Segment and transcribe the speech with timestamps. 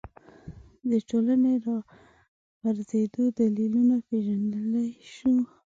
[0.89, 5.33] د ټولنې راپرځېدو دلیلونه پېژندلی شو